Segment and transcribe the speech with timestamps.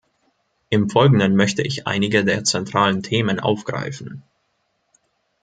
[0.71, 4.23] Im Folgenden möchte ich einige der zentralen Themen aufgreifen.